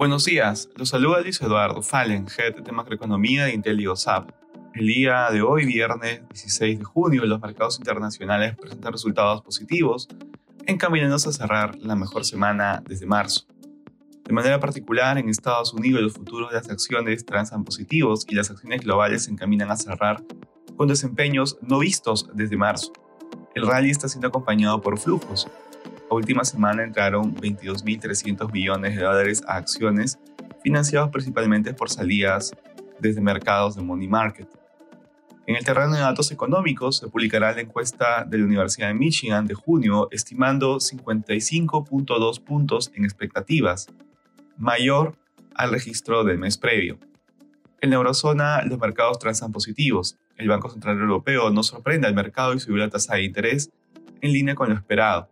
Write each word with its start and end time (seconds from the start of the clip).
Buenos 0.00 0.24
días, 0.24 0.70
los 0.76 0.88
saluda 0.88 1.20
Luis 1.20 1.42
Eduardo 1.42 1.82
Fallen, 1.82 2.26
Head 2.26 2.62
de 2.62 2.72
Macroeconomía 2.72 3.44
de 3.44 3.52
Intel 3.52 3.86
El 4.74 4.86
día 4.86 5.30
de 5.30 5.42
hoy, 5.42 5.66
viernes 5.66 6.22
16 6.30 6.78
de 6.78 6.84
junio, 6.86 7.26
los 7.26 7.38
mercados 7.38 7.76
internacionales 7.76 8.56
presentan 8.56 8.92
resultados 8.92 9.42
positivos, 9.42 10.08
encaminándose 10.66 11.28
a 11.28 11.32
cerrar 11.32 11.76
la 11.76 11.96
mejor 11.96 12.24
semana 12.24 12.82
desde 12.88 13.04
marzo. 13.04 13.46
De 14.24 14.32
manera 14.32 14.58
particular, 14.58 15.18
en 15.18 15.28
Estados 15.28 15.74
Unidos 15.74 16.00
los 16.00 16.14
futuros 16.14 16.48
de 16.48 16.56
las 16.56 16.70
acciones 16.70 17.26
transan 17.26 17.64
positivos 17.64 18.24
y 18.26 18.34
las 18.34 18.50
acciones 18.50 18.80
globales 18.80 19.24
se 19.24 19.30
encaminan 19.32 19.70
a 19.70 19.76
cerrar 19.76 20.24
con 20.78 20.88
desempeños 20.88 21.58
no 21.60 21.80
vistos 21.80 22.26
desde 22.32 22.56
marzo. 22.56 22.90
El 23.54 23.66
rally 23.66 23.90
está 23.90 24.08
siendo 24.08 24.28
acompañado 24.28 24.80
por 24.80 24.98
flujos, 24.98 25.48
la 26.10 26.16
última 26.16 26.44
semana 26.44 26.82
entraron 26.82 27.36
22.300 27.36 28.50
millones 28.52 28.96
de 28.96 29.02
dólares 29.02 29.44
a 29.46 29.54
acciones, 29.54 30.18
financiados 30.60 31.10
principalmente 31.10 31.72
por 31.72 31.88
salidas 31.88 32.50
desde 32.98 33.20
mercados 33.20 33.76
de 33.76 33.82
money 33.82 34.08
market. 34.08 34.48
En 35.46 35.54
el 35.54 35.64
terreno 35.64 35.94
de 35.94 36.00
datos 36.00 36.32
económicos 36.32 36.96
se 36.96 37.06
publicará 37.06 37.52
la 37.52 37.60
encuesta 37.60 38.24
de 38.24 38.38
la 38.38 38.44
Universidad 38.44 38.88
de 38.88 38.94
Michigan 38.94 39.46
de 39.46 39.54
junio, 39.54 40.08
estimando 40.10 40.78
55.2 40.78 42.42
puntos 42.42 42.90
en 42.96 43.04
expectativas, 43.04 43.86
mayor 44.56 45.16
al 45.54 45.70
registro 45.70 46.24
del 46.24 46.38
mes 46.38 46.58
previo. 46.58 46.98
En 47.80 47.90
la 47.90 47.96
eurozona, 47.96 48.62
los 48.62 48.80
mercados 48.80 49.20
transan 49.20 49.52
positivos. 49.52 50.18
El 50.40 50.48
Banco 50.48 50.68
Central 50.70 50.98
Europeo 50.98 51.50
no 51.50 51.62
sorprende 51.62 52.06
al 52.06 52.14
mercado 52.14 52.54
y 52.54 52.60
subió 52.60 52.78
la 52.78 52.90
tasa 52.90 53.14
de 53.14 53.24
interés 53.24 53.70
en 54.20 54.32
línea 54.32 54.54
con 54.54 54.68
lo 54.68 54.74
esperado 54.74 55.28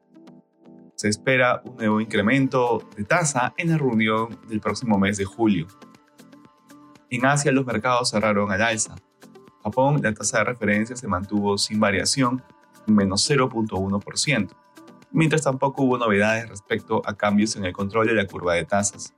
se 0.99 1.09
espera 1.09 1.63
un 1.65 1.77
nuevo 1.77 2.01
incremento 2.01 2.83
de 2.97 3.05
tasa 3.05 3.55
en 3.57 3.71
la 3.71 3.79
reunión 3.79 4.37
del 4.49 4.59
próximo 4.59 4.99
mes 4.99 5.17
de 5.17 5.25
julio. 5.25 5.69
En 7.09 7.25
Asia 7.25 7.53
los 7.53 7.65
mercados 7.65 8.11
cerraron 8.11 8.51
al 8.51 8.61
alza. 8.61 8.97
Japón, 9.63 10.01
la 10.03 10.13
tasa 10.13 10.39
de 10.39 10.45
referencia 10.45 10.97
se 10.97 11.07
mantuvo 11.07 11.57
sin 11.57 11.79
variación, 11.79 12.43
en 12.89 12.97
menos 12.97 13.31
0.1%, 13.31 14.49
mientras 15.13 15.43
tampoco 15.43 15.85
hubo 15.85 15.99
novedades 15.99 16.49
respecto 16.49 17.01
a 17.05 17.15
cambios 17.15 17.55
en 17.55 17.65
el 17.65 17.73
control 17.73 18.09
de 18.09 18.15
la 18.15 18.27
curva 18.27 18.55
de 18.55 18.65
tasas. 18.65 19.15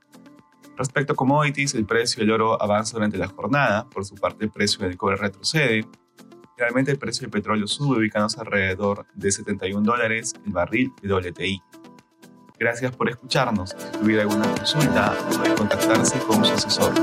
Respecto 0.77 1.13
a 1.13 1.15
commodities, 1.15 1.75
el 1.75 1.85
precio 1.85 2.21
del 2.21 2.31
oro 2.31 2.61
avanza 2.61 2.93
durante 2.93 3.17
la 3.17 3.27
jornada, 3.27 3.87
por 3.89 4.05
su 4.05 4.15
parte 4.15 4.45
el 4.45 4.51
precio 4.51 4.85
del 4.87 4.97
cobre 4.97 5.17
retrocede, 5.17 5.85
Realmente 6.61 6.91
el 6.91 6.99
precio 6.99 7.21
del 7.21 7.31
petróleo 7.31 7.65
sube, 7.65 7.97
ubicándose 7.97 8.39
alrededor 8.39 9.07
de 9.15 9.31
71 9.31 9.81
dólares 9.81 10.35
el 10.45 10.51
barril 10.51 10.91
de 11.01 11.11
WTI. 11.11 11.59
Gracias 12.59 12.95
por 12.95 13.09
escucharnos. 13.09 13.71
Si 13.71 13.97
tuviera 13.97 14.21
alguna 14.21 14.47
consulta, 14.47 15.11
puede 15.35 15.55
contactarse 15.55 16.19
con 16.19 16.45
su 16.45 16.53
asesor. 16.53 16.93